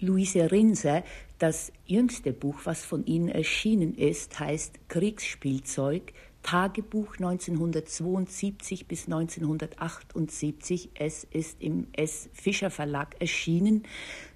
[0.00, 1.04] Luise Rinser,
[1.38, 10.90] das jüngste Buch, was von Ihnen erschienen ist, heißt Kriegsspielzeug, Tagebuch 1972 bis 1978.
[10.94, 12.30] Es ist im S.
[12.32, 13.82] Fischer Verlag erschienen.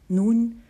[0.09, 0.63] Nun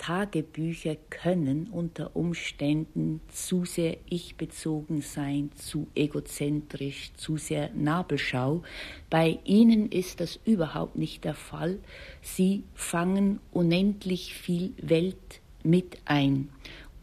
[0.00, 8.62] Tagebücher können unter Umständen zu sehr ich-bezogen sein, zu egozentrisch, zu sehr Nabelschau.
[9.10, 11.80] Bei Ihnen ist das überhaupt nicht der Fall.
[12.22, 16.48] Sie fangen unendlich viel Welt mit ein.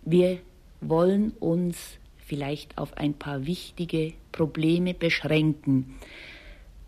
[0.04, 0.40] Wir
[0.82, 5.96] wollen uns vielleicht auf ein paar wichtige Probleme beschränken.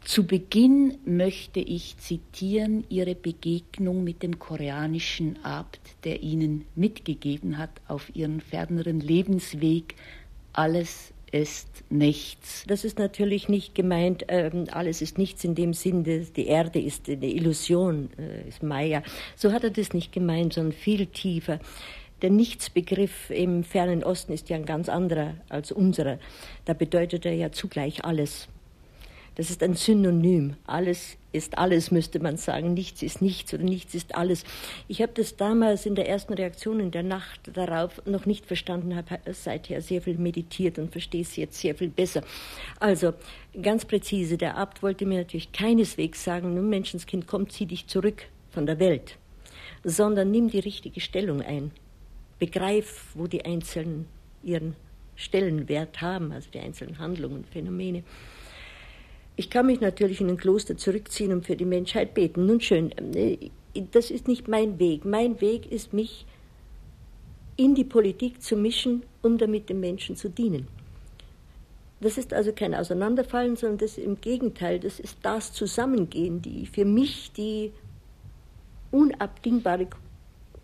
[0.01, 7.69] Zu Beginn möchte ich zitieren Ihre Begegnung mit dem koreanischen Abt, der Ihnen mitgegeben hat
[7.87, 9.95] auf Ihren ferneren Lebensweg,
[10.53, 12.63] alles ist nichts.
[12.67, 17.07] Das ist natürlich nicht gemeint, ähm, alles ist nichts in dem Sinn, die Erde ist
[17.07, 19.03] eine Illusion, äh, ist Maya.
[19.35, 21.59] So hat er das nicht gemeint, sondern viel tiefer.
[22.21, 26.19] Der Nichtsbegriff im fernen Osten ist ja ein ganz anderer als unserer.
[26.65, 28.49] Da bedeutet er ja zugleich alles.
[29.39, 30.57] Das ist ein Synonym.
[30.67, 32.73] Alles ist alles, müsste man sagen.
[32.73, 34.43] Nichts ist nichts oder nichts ist alles.
[34.89, 38.97] Ich habe das damals in der ersten Reaktion in der Nacht darauf noch nicht verstanden,
[38.97, 42.21] habe seither sehr viel meditiert und verstehe es jetzt sehr viel besser.
[42.81, 43.13] Also
[43.61, 48.23] ganz präzise, der Abt wollte mir natürlich keineswegs sagen, nun Menschenskind, komm, zieh dich zurück
[48.49, 49.15] von der Welt,
[49.85, 51.71] sondern nimm die richtige Stellung ein.
[52.39, 54.05] Begreif, wo die Einzelnen
[54.43, 54.75] ihren
[55.15, 58.03] Stellenwert haben, also die einzelnen Handlungen, und Phänomene.
[59.39, 62.45] Ich kann mich natürlich in ein Kloster zurückziehen und für die Menschheit beten.
[62.45, 63.37] Nun schön, äh,
[63.91, 65.05] das ist nicht mein Weg.
[65.05, 66.25] Mein Weg ist, mich
[67.55, 70.67] in die Politik zu mischen, um damit den Menschen zu dienen.
[72.01, 76.83] Das ist also kein Auseinanderfallen, sondern das im Gegenteil, das ist das Zusammengehen, die für
[76.83, 77.71] mich die
[78.91, 79.87] unabdingbare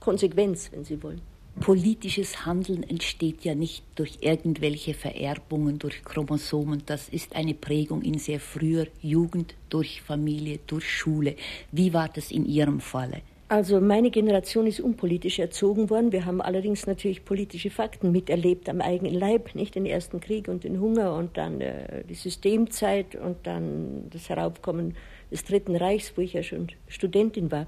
[0.02, 1.22] Konsequenz, wenn Sie wollen.
[1.60, 6.84] Politisches Handeln entsteht ja nicht durch irgendwelche Vererbungen, durch Chromosomen.
[6.86, 11.36] Das ist eine Prägung in sehr früher Jugend, durch Familie, durch Schule.
[11.72, 13.22] Wie war das in Ihrem Falle?
[13.48, 16.12] Also meine Generation ist unpolitisch erzogen worden.
[16.12, 20.64] Wir haben allerdings natürlich politische Fakten miterlebt am eigenen Leib, nicht den ersten Krieg und
[20.64, 24.96] den Hunger und dann äh, die Systemzeit und dann das Heraufkommen
[25.32, 27.68] des Dritten Reichs, wo ich ja schon Studentin war.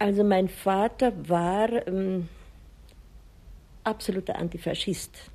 [0.00, 2.26] Also mein Vater war ähm,
[3.84, 5.30] absoluter Antifaschist.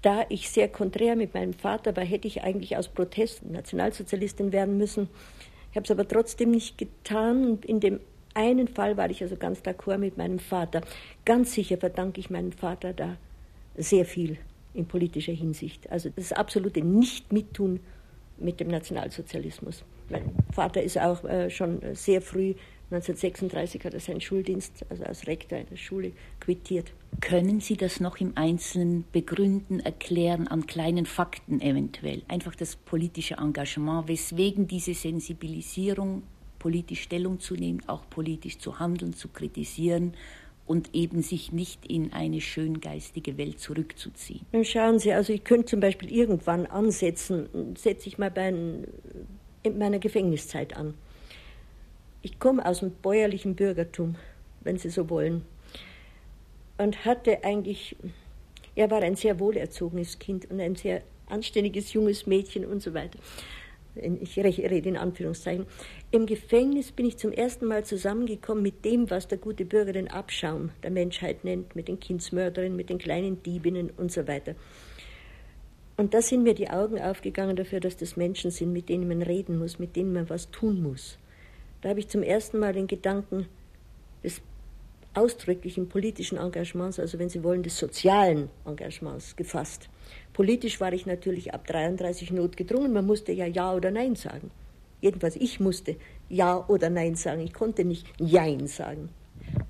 [0.00, 4.78] Da ich sehr konträr mit meinem Vater war, hätte ich eigentlich aus Protest Nationalsozialistin werden
[4.78, 5.10] müssen.
[5.70, 7.58] Ich habe es aber trotzdem nicht getan.
[7.66, 8.00] In dem
[8.32, 10.80] einen Fall war ich also ganz d'accord mit meinem Vater.
[11.26, 13.18] Ganz sicher verdanke ich meinem Vater da
[13.76, 14.38] sehr viel
[14.72, 15.90] in politischer Hinsicht.
[15.90, 17.80] Also das absolute Nicht-Mittun
[18.38, 19.84] mit dem Nationalsozialismus.
[20.08, 22.54] Mein Vater ist auch äh, schon sehr früh
[22.90, 26.92] 1936 hat er seinen Schuldienst, also als Rektor in der Schule, quittiert.
[27.20, 32.22] Können Sie das noch im Einzelnen begründen, erklären, an kleinen Fakten eventuell?
[32.28, 36.22] Einfach das politische Engagement, weswegen diese Sensibilisierung,
[36.58, 40.14] politisch Stellung zu nehmen, auch politisch zu handeln, zu kritisieren
[40.66, 44.46] und eben sich nicht in eine schöngeistige Welt zurückzuziehen.
[44.62, 49.98] Schauen Sie, also ich könnte zum Beispiel irgendwann ansetzen, setze ich mal bei in meiner
[49.98, 50.94] Gefängniszeit an.
[52.22, 54.16] Ich komme aus dem bäuerlichen Bürgertum,
[54.62, 55.44] wenn Sie so wollen,
[56.78, 57.96] und hatte eigentlich,
[58.74, 63.18] er war ein sehr wohlerzogenes Kind und ein sehr anständiges junges Mädchen und so weiter.
[64.20, 65.66] Ich rede in Anführungszeichen.
[66.12, 70.08] Im Gefängnis bin ich zum ersten Mal zusammengekommen mit dem, was der gute Bürger den
[70.08, 74.54] Abschaum der Menschheit nennt, mit den Kindsmörderinnen, mit den kleinen Diebinnen und so weiter.
[75.96, 79.22] Und da sind mir die Augen aufgegangen dafür, dass das Menschen sind, mit denen man
[79.22, 81.18] reden muss, mit denen man was tun muss.
[81.80, 83.46] Da habe ich zum ersten Mal den Gedanken
[84.22, 84.40] des
[85.14, 89.88] ausdrücklichen politischen Engagements, also wenn Sie wollen, des sozialen Engagements gefasst.
[90.32, 92.92] Politisch war ich natürlich ab 33 notgedrungen.
[92.92, 94.50] Man musste ja Ja oder Nein sagen.
[95.00, 95.96] Jedenfalls ich musste
[96.28, 97.40] Ja oder Nein sagen.
[97.40, 99.10] Ich konnte nicht Jein sagen.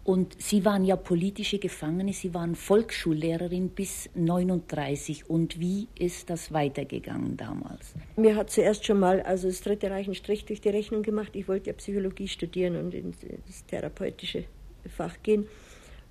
[0.08, 5.28] Und Sie waren ja politische Gefangene, Sie waren Volksschullehrerin bis 39.
[5.28, 7.92] Und wie ist das weitergegangen damals?
[8.16, 11.36] Mir hat zuerst schon mal also das Dritte Reich einen Strich durch die Rechnung gemacht.
[11.36, 13.18] Ich wollte ja Psychologie studieren und ins
[13.66, 14.44] therapeutische
[14.88, 15.46] Fach gehen.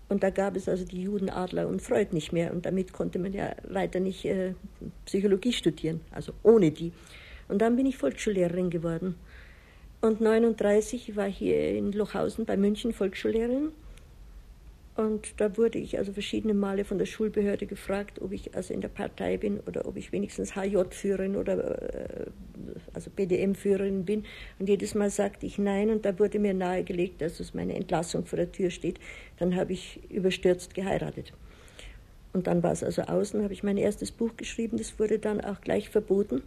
[0.09, 2.53] Und da gab es also die Juden, Adler und Freud nicht mehr.
[2.53, 4.53] Und damit konnte man ja weiter nicht äh,
[5.05, 6.91] Psychologie studieren, also ohne die.
[7.47, 9.15] Und dann bin ich Volksschullehrerin geworden.
[10.01, 13.71] Und 39 war hier in Lochhausen bei München Volksschullehrerin.
[14.97, 18.81] Und da wurde ich also verschiedene Male von der Schulbehörde gefragt, ob ich also in
[18.81, 22.25] der Partei bin oder ob ich wenigstens HJ-Führerin oder äh,
[22.94, 24.25] also BDM-Führerin bin.
[24.57, 28.25] Und jedes Mal sagte ich nein und da wurde mir nahegelegt, dass es meine Entlassung
[28.25, 28.99] vor der Tür steht.
[29.38, 31.31] Dann habe ich überstürzt geheiratet.
[32.33, 35.41] Und dann war es also außen, habe ich mein erstes Buch geschrieben, das wurde dann
[35.41, 36.41] auch gleich verboten.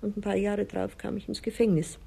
[0.00, 1.98] Und ein paar Jahre darauf kam ich ins Gefängnis.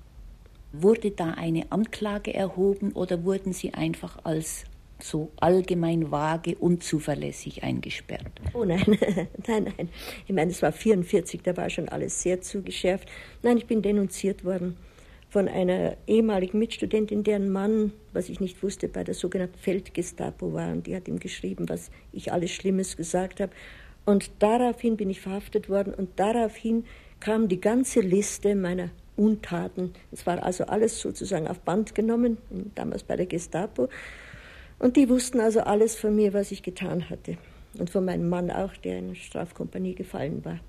[0.72, 4.66] Wurde da eine Anklage erhoben oder wurden Sie einfach als
[5.02, 8.32] so allgemein vage, unzuverlässig eingesperrt?
[8.54, 8.84] Oh nein,
[9.48, 9.90] nein, nein.
[10.28, 13.10] Ich meine, es war 44, da war schon alles sehr zugeschärft.
[13.44, 14.78] Nein, ich bin denunziert worden
[15.30, 20.72] von einer ehemaligen Mitstudentin, deren Mann, was ich nicht wusste, bei der sogenannten Feldgestapo war.
[20.72, 23.52] Und die hat ihm geschrieben, was ich alles Schlimmes gesagt habe.
[24.06, 26.86] Und daraufhin bin ich verhaftet worden und daraufhin
[27.20, 29.94] kam die ganze Liste meiner Untaten.
[30.12, 32.38] Es war also alles sozusagen auf Band genommen,
[32.74, 33.90] damals bei der Gestapo.
[34.80, 37.38] Und die wussten also alles von mir, was ich getan hatte.
[37.78, 40.60] Und von meinem Mann auch, der in Strafkompanie gefallen war.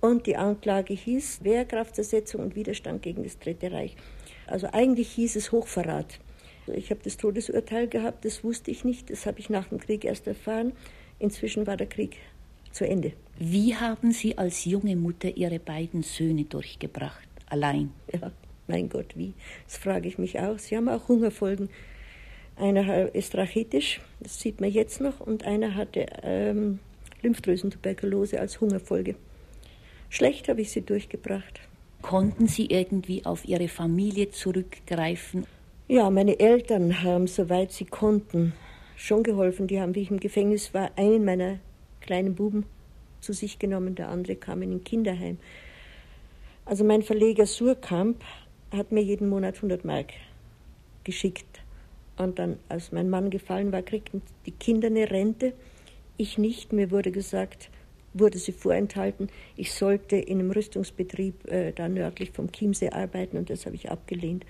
[0.00, 3.96] Und die Anklage hieß Wehrkraftzersetzung und Widerstand gegen das Dritte Reich.
[4.46, 6.18] Also eigentlich hieß es Hochverrat.
[6.74, 10.04] Ich habe das Todesurteil gehabt, das wusste ich nicht, das habe ich nach dem Krieg
[10.04, 10.72] erst erfahren.
[11.18, 12.16] Inzwischen war der Krieg
[12.72, 13.12] zu Ende.
[13.38, 17.28] Wie haben Sie als junge Mutter Ihre beiden Söhne durchgebracht?
[17.48, 17.92] Allein?
[18.12, 18.32] Ja,
[18.66, 19.32] mein Gott, wie?
[19.66, 20.58] Das frage ich mich auch.
[20.58, 21.68] Sie haben auch Hungerfolgen
[22.56, 26.78] einer ist rachitisch, das sieht man jetzt noch, und einer hatte ähm,
[27.22, 29.14] Lymphdrüsentuberkulose als Hungerfolge.
[30.08, 31.60] Schlecht habe ich sie durchgebracht.
[32.02, 35.46] Konnten Sie irgendwie auf Ihre Familie zurückgreifen?
[35.88, 38.52] Ja, meine Eltern haben, soweit sie konnten,
[38.96, 39.66] schon geholfen.
[39.66, 41.58] Die haben, wie ich im Gefängnis war, einen meiner
[42.00, 42.64] kleinen Buben
[43.20, 45.38] zu sich genommen, der andere kam in ein Kinderheim.
[46.64, 48.22] Also mein Verleger Surkamp
[48.72, 50.12] hat mir jeden Monat 100 Mark
[51.04, 51.55] geschickt
[52.16, 55.52] und dann, als mein Mann gefallen war, kriegten die Kinder eine Rente.
[56.16, 56.72] Ich nicht.
[56.72, 57.70] Mir wurde gesagt,
[58.18, 63.50] wurde sie vorenthalten, ich sollte in einem Rüstungsbetrieb äh, da nördlich vom Chiemsee arbeiten und
[63.50, 64.44] das habe ich abgelehnt.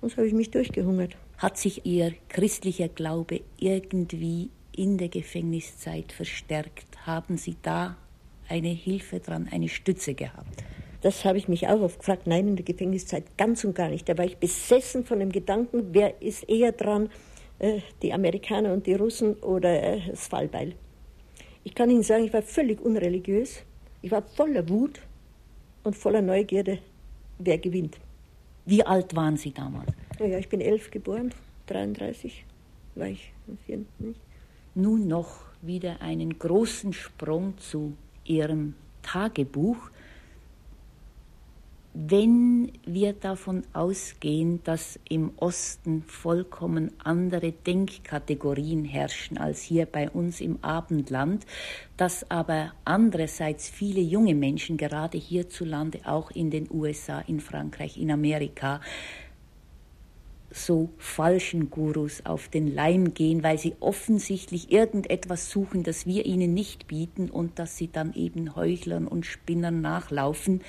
[0.00, 1.16] Und so habe ich mich durchgehungert.
[1.38, 7.06] Hat sich Ihr christlicher Glaube irgendwie in der Gefängniszeit verstärkt?
[7.06, 7.96] Haben Sie da
[8.48, 10.64] eine Hilfe dran, eine Stütze gehabt?
[11.02, 12.26] Das habe ich mich auch oft gefragt.
[12.26, 14.08] Nein, in der Gefängniszeit ganz und gar nicht.
[14.08, 17.10] Da war ich besessen von dem Gedanken, wer ist eher dran,
[17.58, 20.74] äh, die Amerikaner und die Russen oder äh, das Fallbeil.
[21.64, 23.62] Ich kann Ihnen sagen, ich war völlig unreligiös.
[24.00, 25.00] Ich war voller Wut
[25.84, 26.78] und voller Neugierde,
[27.38, 27.98] wer gewinnt.
[28.64, 29.92] Wie alt waren Sie damals?
[30.20, 31.32] Oh ja, ich bin elf geboren,
[31.66, 32.44] 33
[32.94, 33.32] war ich.
[34.74, 37.94] Nun noch wieder einen großen Sprung zu
[38.24, 39.90] Ihrem Tagebuch.
[41.94, 50.40] Wenn wir davon ausgehen, dass im Osten vollkommen andere Denkkategorien herrschen als hier bei uns
[50.40, 51.44] im Abendland,
[51.98, 58.10] dass aber andererseits viele junge Menschen, gerade hierzulande, auch in den USA, in Frankreich, in
[58.10, 58.80] Amerika,
[60.50, 66.54] so falschen Gurus auf den Leim gehen, weil sie offensichtlich irgendetwas suchen, das wir ihnen
[66.54, 70.62] nicht bieten und dass sie dann eben Heuchlern und Spinnern nachlaufen.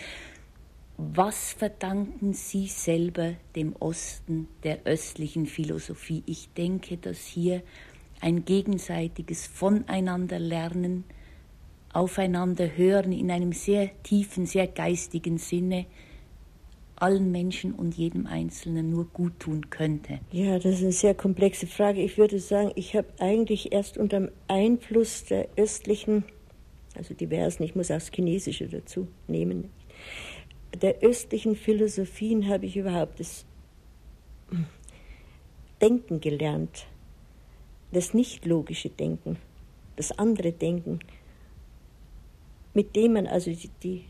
[1.11, 6.23] Was verdanken Sie selber dem Osten der östlichen Philosophie?
[6.25, 7.61] Ich denke, dass hier
[8.21, 11.03] ein gegenseitiges Voneinanderlernen,
[11.91, 15.85] aufeinander hören in einem sehr tiefen, sehr geistigen Sinne
[16.95, 20.19] allen Menschen und jedem Einzelnen nur gut tun könnte?
[20.31, 22.01] Ja, das ist eine sehr komplexe Frage.
[22.01, 26.23] Ich würde sagen, ich habe eigentlich erst unter dem Einfluss der östlichen,
[26.95, 29.69] also diversen, ich muss auch das Chinesische dazu nehmen,
[30.81, 33.45] der östlichen Philosophien habe ich überhaupt das
[35.81, 36.85] Denken gelernt,
[37.91, 39.37] das nicht logische Denken,
[39.95, 40.99] das andere Denken,
[42.73, 44.05] mit dem man also die, die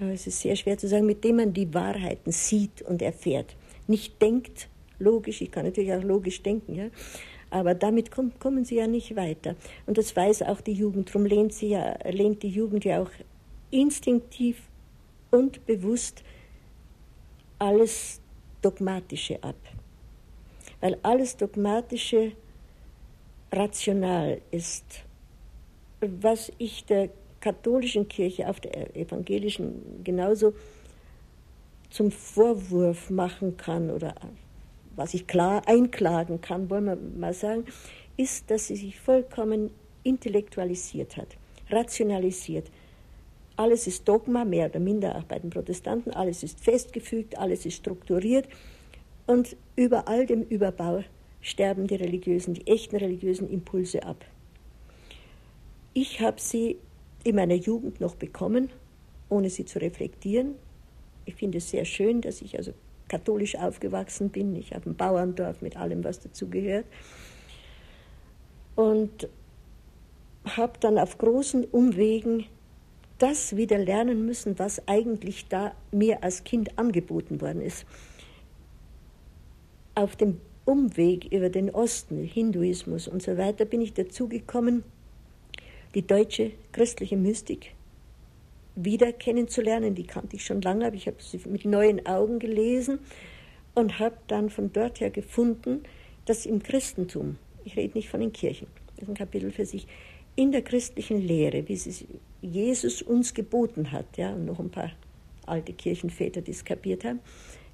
[0.00, 3.56] äh, es ist sehr schwer zu sagen, mit dem man die Wahrheiten sieht und erfährt.
[3.86, 6.88] Nicht denkt logisch, ich kann natürlich auch logisch denken, ja,
[7.50, 9.56] aber damit kommt, kommen sie ja nicht weiter.
[9.86, 11.08] Und das weiß auch die Jugend.
[11.08, 13.10] Darum lehnt, sie ja, lehnt die Jugend ja auch
[13.70, 14.67] instinktiv
[15.30, 16.22] und bewusst
[17.58, 18.20] alles
[18.62, 19.56] Dogmatische ab.
[20.80, 22.32] Weil alles Dogmatische
[23.52, 24.84] rational ist.
[26.00, 30.54] Was ich der katholischen Kirche, auf der evangelischen genauso
[31.90, 34.14] zum Vorwurf machen kann oder
[34.94, 37.64] was ich klar einklagen kann, wollen wir mal sagen,
[38.16, 39.70] ist, dass sie sich vollkommen
[40.02, 41.28] intellektualisiert hat,
[41.70, 42.68] rationalisiert.
[43.58, 46.12] Alles ist Dogma, mehr oder minder auch bei den Protestanten.
[46.12, 48.48] Alles ist festgefügt, alles ist strukturiert.
[49.26, 51.02] Und über all dem Überbau
[51.40, 54.24] sterben die religiösen, die echten religiösen Impulse ab.
[55.92, 56.78] Ich habe sie
[57.24, 58.70] in meiner Jugend noch bekommen,
[59.28, 60.54] ohne sie zu reflektieren.
[61.24, 62.72] Ich finde es sehr schön, dass ich also
[63.08, 64.54] katholisch aufgewachsen bin.
[64.54, 66.86] Ich habe ein Bauerndorf mit allem, was dazugehört.
[68.76, 69.28] Und
[70.44, 72.46] habe dann auf großen Umwegen
[73.18, 77.84] das wieder lernen müssen, was eigentlich da mir als Kind angeboten worden ist.
[79.94, 84.84] Auf dem Umweg über den Osten, Hinduismus und so weiter, bin ich dazu gekommen,
[85.94, 87.72] die deutsche christliche Mystik
[88.76, 89.94] wieder kennenzulernen.
[89.94, 93.00] Die kannte ich schon lange, aber ich habe sie mit neuen Augen gelesen
[93.74, 95.82] und habe dann von dort her gefunden,
[96.26, 99.86] dass im Christentum, ich rede nicht von den Kirchen, das ist ein Kapitel für sich,
[100.38, 102.06] in der christlichen Lehre, wie sie
[102.40, 104.92] Jesus uns geboten hat, ja, und noch ein paar
[105.46, 107.18] alte Kirchenväter, die es kapiert haben,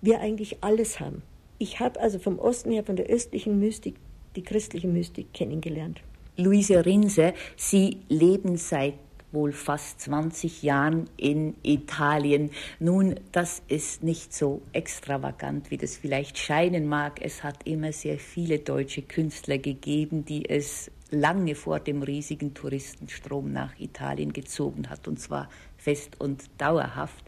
[0.00, 1.20] wir eigentlich alles haben.
[1.58, 3.96] Ich habe also vom Osten her, von der östlichen Mystik,
[4.34, 6.00] die christliche Mystik kennengelernt.
[6.38, 8.94] Luise Rinse, Sie leben seit
[9.34, 12.50] wohl fast 20 Jahren in Italien.
[12.78, 17.20] Nun, das ist nicht so extravagant, wie das vielleicht scheinen mag.
[17.20, 23.52] Es hat immer sehr viele deutsche Künstler gegeben, die es lange vor dem riesigen Touristenstrom
[23.52, 27.24] nach Italien gezogen hat, und zwar fest und dauerhaft.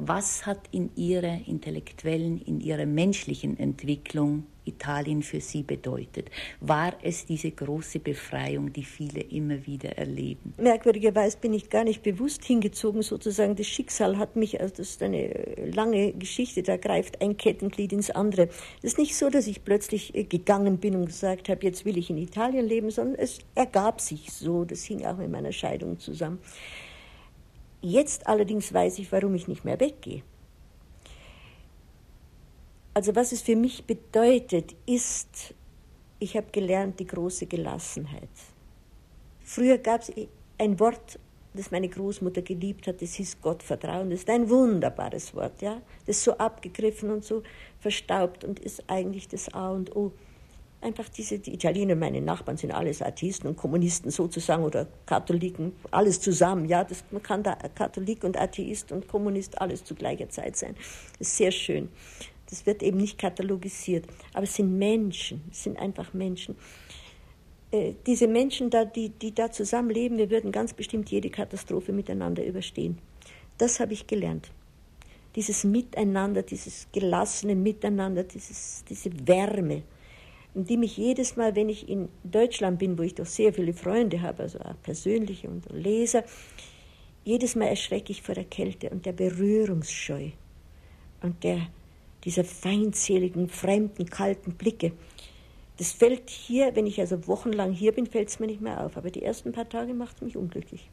[0.00, 6.30] Was hat in Ihrer intellektuellen, in Ihrer menschlichen Entwicklung Italien für Sie bedeutet?
[6.60, 10.54] War es diese große Befreiung, die viele immer wieder erleben?
[10.56, 13.56] Merkwürdigerweise bin ich gar nicht bewusst hingezogen, sozusagen.
[13.56, 15.32] Das Schicksal hat mich, also das ist eine
[15.72, 18.50] lange Geschichte, da greift ein Kettenglied ins andere.
[18.78, 21.98] Es ist nicht so, dass ich plötzlich äh, gegangen bin und gesagt habe, jetzt will
[21.98, 24.64] ich in Italien leben, sondern es ergab sich so.
[24.64, 26.38] Das hing auch mit meiner Scheidung zusammen.
[27.80, 30.22] Jetzt allerdings weiß ich, warum ich nicht mehr weggehe.
[32.94, 35.54] Also was es für mich bedeutet, ist,
[36.18, 38.28] ich habe gelernt die große Gelassenheit.
[39.44, 40.12] Früher gab es
[40.58, 41.20] ein Wort,
[41.54, 44.10] das meine Großmutter geliebt hat, das hieß Gottvertrauen.
[44.10, 45.80] Das ist ein wunderbares Wort, ja.
[46.06, 47.44] Das ist so abgegriffen und so
[47.78, 50.12] verstaubt und ist eigentlich das A und O
[50.80, 56.20] einfach diese, die Italiener, meine Nachbarn sind alles Atheisten und Kommunisten sozusagen oder Katholiken, alles
[56.20, 56.66] zusammen.
[56.66, 60.74] Ja, das, man kann da Katholik und Atheist und Kommunist alles zu gleicher Zeit sein.
[61.18, 61.88] Das ist sehr schön.
[62.48, 64.06] Das wird eben nicht katalogisiert.
[64.32, 66.56] Aber es sind Menschen, es sind einfach Menschen.
[67.70, 72.44] Äh, diese Menschen, da, die, die da zusammenleben, wir würden ganz bestimmt jede Katastrophe miteinander
[72.44, 72.98] überstehen.
[73.58, 74.50] Das habe ich gelernt.
[75.34, 79.82] Dieses Miteinander, dieses gelassene Miteinander, dieses, diese Wärme
[80.54, 84.22] die mich jedes Mal, wenn ich in Deutschland bin, wo ich doch sehr viele Freunde
[84.22, 86.24] habe, also auch persönliche und Leser,
[87.24, 90.30] jedes Mal erschrecke ich vor der Kälte und der Berührungsscheu
[91.22, 91.68] und der,
[92.24, 94.92] dieser feindseligen, fremden, kalten Blicke.
[95.76, 98.96] Das fällt hier, wenn ich also wochenlang hier bin, fällt es mir nicht mehr auf.
[98.96, 100.90] Aber die ersten paar Tage macht es mich unglücklich.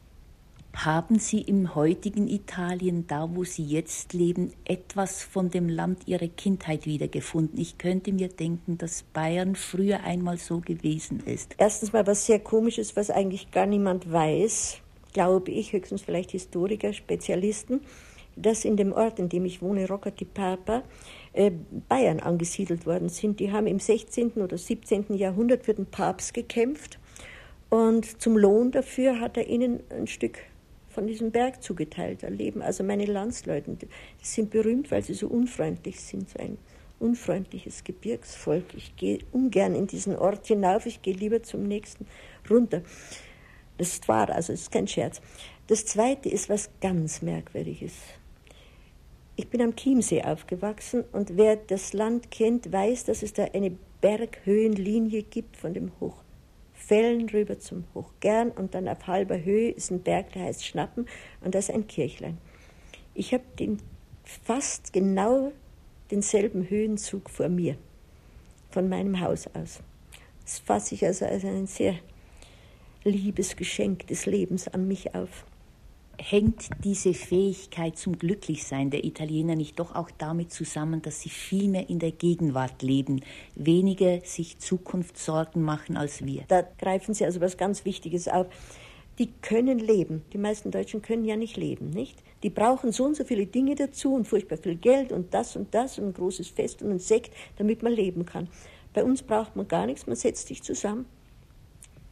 [0.84, 6.28] Haben Sie im heutigen Italien, da wo Sie jetzt leben, etwas von dem Land Ihrer
[6.28, 7.58] Kindheit wiedergefunden?
[7.58, 11.54] Ich könnte mir denken, dass Bayern früher einmal so gewesen ist.
[11.56, 14.76] Erstens mal was sehr komisches, was eigentlich gar niemand weiß,
[15.14, 17.80] glaube ich, höchstens vielleicht Historiker, Spezialisten,
[18.36, 20.82] dass in dem Ort, in dem ich wohne, Rocca di Papa,
[21.32, 21.52] äh,
[21.88, 23.40] Bayern angesiedelt worden sind.
[23.40, 24.42] Die haben im 16.
[24.42, 25.14] oder 17.
[25.16, 26.98] Jahrhundert für den Papst gekämpft
[27.70, 30.38] und zum Lohn dafür hat er ihnen ein Stück
[30.96, 32.62] von diesem Berg zugeteilt erleben.
[32.62, 33.86] Also meine Landsleute, die
[34.22, 36.56] sind berühmt, weil sie so unfreundlich sind, so ein
[36.98, 38.64] unfreundliches Gebirgsvolk.
[38.74, 42.06] Ich gehe ungern in diesen Ort hinauf, ich gehe lieber zum nächsten
[42.48, 42.80] runter.
[43.76, 45.20] Das war, also das ist kein Scherz.
[45.66, 47.92] Das zweite ist was ganz Merkwürdiges.
[49.36, 53.76] Ich bin am Chiemsee aufgewachsen und wer das Land kennt, weiß, dass es da eine
[54.00, 56.25] Berghöhenlinie gibt von dem Hoch
[56.86, 61.06] Fällen rüber zum Hochgern und dann auf halber Höhe ist ein Berg, der heißt Schnappen
[61.40, 62.38] und das ist ein Kirchlein.
[63.14, 63.78] Ich habe den
[64.22, 65.52] fast genau
[66.12, 67.76] denselben Höhenzug vor mir,
[68.70, 69.80] von meinem Haus aus.
[70.42, 71.96] Das fasse ich also als ein sehr
[73.02, 75.44] liebes Geschenk des Lebens an mich auf
[76.18, 81.68] hängt diese Fähigkeit zum Glücklichsein der Italiener nicht doch auch damit zusammen, dass sie viel
[81.68, 83.22] mehr in der Gegenwart leben,
[83.54, 86.44] weniger sich Zukunftssorgen machen als wir?
[86.48, 88.46] Da greifen Sie also was ganz Wichtiges auf.
[89.18, 90.22] Die können leben.
[90.32, 92.22] Die meisten Deutschen können ja nicht leben, nicht?
[92.42, 95.74] Die brauchen so und so viele Dinge dazu und furchtbar viel Geld und das und
[95.74, 98.48] das und ein großes Fest und ein Sekt, damit man leben kann.
[98.92, 101.06] Bei uns braucht man gar nichts, man setzt sich zusammen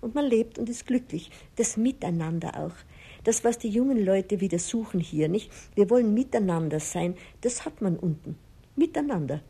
[0.00, 1.30] und man lebt und ist glücklich.
[1.56, 2.74] Das Miteinander auch.
[3.24, 5.50] Das, was die jungen Leute wieder suchen hier, nicht?
[5.74, 7.14] Wir wollen miteinander sein.
[7.40, 8.36] Das hat man unten.
[8.76, 9.42] Miteinander.